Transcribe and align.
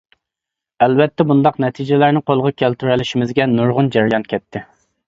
ئەلۋەتتە 0.85 1.27
بۇنداق 1.33 1.59
نەتىجىلەرنى 1.65 2.25
قولغا 2.31 2.55
كەلتۈرەلىشىمىزگە 2.63 3.51
نۇرغۇن 3.57 3.97
جەريان 3.99 4.29
كەتتى. 4.35 4.67